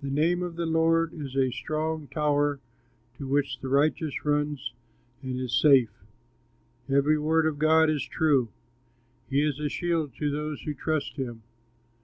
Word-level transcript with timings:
The 0.00 0.08
name 0.08 0.40
of 0.40 0.54
the 0.54 0.66
Lord 0.66 1.12
is 1.12 1.34
a 1.34 1.50
strong 1.50 2.06
tower, 2.06 2.60
To 3.18 3.26
which 3.26 3.58
the 3.58 3.66
righteous 3.66 4.24
runs 4.24 4.72
and 5.20 5.36
is 5.40 5.60
safe. 5.60 5.90
Every 6.88 7.18
word 7.18 7.46
of 7.46 7.58
God 7.58 7.90
is 7.90 8.04
true; 8.04 8.50
He 9.28 9.42
is 9.42 9.58
a 9.58 9.68
shield 9.68 10.14
to 10.18 10.30
those 10.30 10.60
who 10.62 10.74
trust 10.74 11.16
him. 11.16 11.42